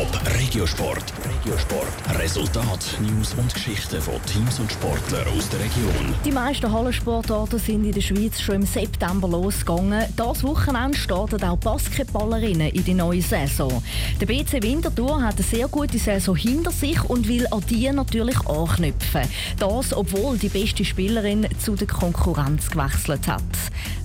[0.00, 1.12] Top Regiosport.
[1.28, 2.18] Regiosport.
[2.18, 6.14] Resultat, News und Geschichten von Teams und Sportlern aus der Region.
[6.24, 10.06] Die meisten Hallensportarten sind in der Schweiz schon im September losgegangen.
[10.16, 13.82] Das Wochenende starten auch Basketballerinnen in die neue Saison.
[14.18, 18.40] Der BC Winterthur hat eine sehr gute Saison hinter sich und will an die natürlich
[18.46, 19.28] anknüpfen.
[19.58, 23.42] Das, obwohl die beste Spielerin zu der Konkurrenz gewechselt hat.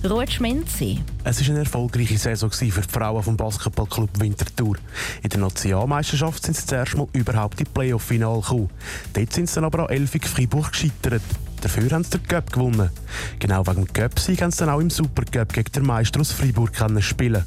[0.04, 1.00] Ruth Schmenzi.
[1.24, 4.76] Es war eine erfolgreiche Saison für die Frauen vom Basketballclub Winterthur.
[5.22, 5.40] In der
[5.86, 8.70] Nationalmeisterschaft sind sie zuerst mal überhaupt in Playoff-Final gekommen.
[9.12, 11.22] Dort sind sie dann aber an Elfig Freiburg gescheitert.
[11.62, 12.90] Dafür haben sie den Cup gewonnen.
[13.38, 16.74] Genau wegen dem Cup-Sieg haben sie dann auch im Supercup gegen den Meister aus Freiburg
[16.74, 17.44] können spielen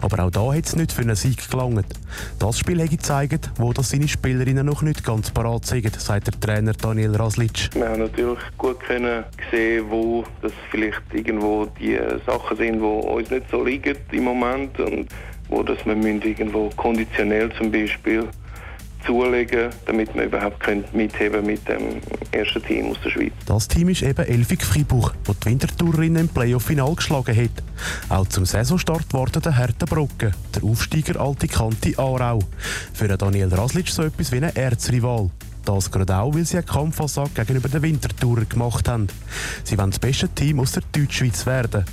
[0.00, 1.86] Aber auch da hat es nicht für einen Sieg gelangt.
[2.38, 6.40] Das Spiel hat gezeigt, wo das seine Spielerinnen noch nicht ganz parat sind, sagt der
[6.40, 7.70] Trainer Daniel Raslic.
[7.74, 13.30] Wir haben natürlich gut können sehen, wo das vielleicht irgendwo die Sachen sind, die uns
[13.30, 15.08] nicht so liegen im Moment und
[15.52, 18.26] wo das wir irgendwo konditionell zum Beispiel
[19.04, 23.32] zulegen, damit wir überhaupt mitheben mit dem ersten Team aus der Schweiz.
[23.46, 27.62] Das Team ist eben Elfig Freiburg, das die Wintertourerinnen im Playoff-Final geschlagen hat.
[28.08, 32.38] Auch zum Saisonstart wartet der Härtebrocken, der Aufsteiger Alte Kante Aarau.
[32.94, 35.30] Für Daniel Raslic so etwas wie ein Erzrival.
[35.64, 39.06] Das gerade auch, weil sie einen Kampfansage gegenüber den Wintertourer gemacht haben.
[39.62, 41.84] Sie wollen das beste Team aus der Deutschschweiz werden.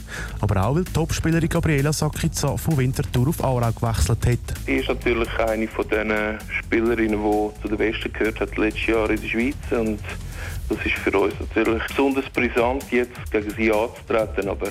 [0.42, 4.58] Aber auch, weil die Topspielerin Gabriela Sakica von Winterthur auf Aarau gewechselt hat.
[4.66, 6.12] Sie ist natürlich eine von den
[6.60, 9.56] Spielerinnen, die zu den Besten gehört hat letztes Jahr in der Schweiz.
[9.72, 10.00] Und
[10.70, 14.50] das ist für uns natürlich besonders brisant, jetzt gegen sie anzutreten.
[14.50, 14.70] Aber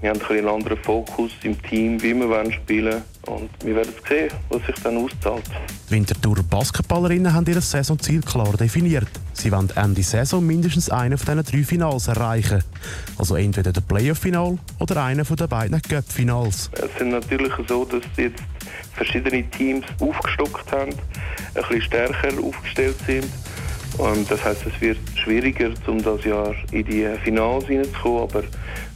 [0.00, 3.15] wir haben ein einen anderen Fokus im Team, wie wir spielen wollen.
[3.26, 5.42] Und wir werden sehen, was sich dann auszahlt.
[5.88, 9.08] Die Winterthur Basketballerinnen haben ihr Saisonziel klar definiert.
[9.32, 12.62] Sie wollen Ende Saison mindestens einen von diesen drei Finals erreichen.
[13.18, 16.70] Also entweder der Playoff-Final oder einer von den beiden Cup-Finals.
[16.72, 18.42] Es sind natürlich so, dass jetzt
[18.94, 20.98] verschiedene Teams aufgestockt haben, ein
[21.54, 23.26] bisschen stärker aufgestellt sind.
[23.98, 28.42] Und das heißt, es wird schwieriger, um das Jahr in die Finals hineinzukommen, aber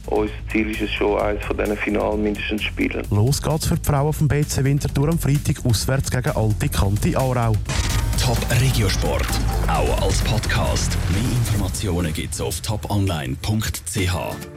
[0.07, 3.03] unser Ziel ist es schon, eines von diesen Finalen mindestens zu spielen.
[3.09, 7.53] Los geht's für die Frauen vom BC Winterthur am Freitag auswärts gegen Alte Kante Aarau.
[8.21, 9.27] Top Regiosport,
[9.67, 10.95] auch als Podcast.
[11.11, 14.51] Mehr Informationen gibt's auf toponline.ch.